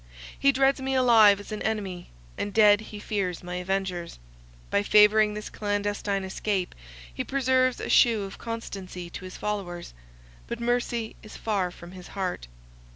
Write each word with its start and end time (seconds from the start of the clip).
He 0.39 0.51
dreads 0.51 0.81
me 0.81 0.95
alive 0.95 1.39
as 1.39 1.51
an 1.51 1.61
enemy, 1.61 2.09
and 2.35 2.51
dead 2.51 2.81
he 2.81 2.97
fears 2.99 3.43
my 3.43 3.57
avengers. 3.57 4.17
By 4.71 4.81
favouring 4.81 5.35
this 5.35 5.51
clandestine 5.51 6.23
escape 6.23 6.73
he 7.13 7.23
preserves 7.23 7.79
a 7.79 7.87
shew 7.87 8.23
of 8.23 8.39
consistency 8.39 9.11
to 9.11 9.25
his 9.25 9.37
followers; 9.37 9.93
but 10.47 10.59
mercy 10.59 11.15
is 11.21 11.37
far 11.37 11.69
from 11.69 11.91
his 11.91 12.07
heart. 12.17 12.47